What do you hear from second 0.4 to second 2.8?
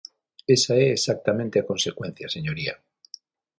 Esa é exactamente a consecuencia, señoría.